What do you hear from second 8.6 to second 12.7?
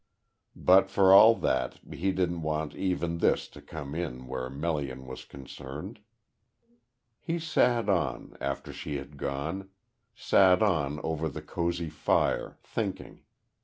she had gone, sat on over the cosy fire,